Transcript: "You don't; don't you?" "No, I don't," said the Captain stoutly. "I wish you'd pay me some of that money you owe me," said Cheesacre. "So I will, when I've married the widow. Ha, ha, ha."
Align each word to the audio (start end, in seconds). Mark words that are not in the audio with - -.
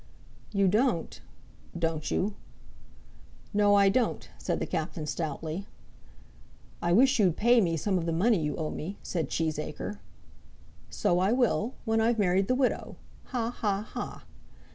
"You 0.51 0.67
don't; 0.67 1.21
don't 1.77 2.09
you?" 2.09 2.33
"No, 3.53 3.75
I 3.75 3.87
don't," 3.89 4.29
said 4.39 4.59
the 4.59 4.65
Captain 4.65 5.05
stoutly. 5.05 5.67
"I 6.81 6.91
wish 6.91 7.19
you'd 7.19 7.37
pay 7.37 7.61
me 7.61 7.77
some 7.77 7.99
of 7.99 8.07
that 8.07 8.11
money 8.13 8.41
you 8.41 8.55
owe 8.55 8.71
me," 8.71 8.97
said 9.03 9.29
Cheesacre. 9.29 9.99
"So 10.89 11.19
I 11.19 11.31
will, 11.33 11.75
when 11.85 12.01
I've 12.01 12.17
married 12.17 12.47
the 12.47 12.55
widow. 12.55 12.95
Ha, 13.25 13.51
ha, 13.51 13.83
ha." 13.93 14.23